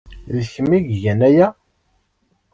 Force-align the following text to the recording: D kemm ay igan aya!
D 0.35 0.37
kemm 0.53 0.71
ay 0.77 0.85
igan 0.95 1.19
aya! 1.29 1.47